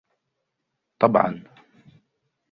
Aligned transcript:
طبعاً! 0.99 1.43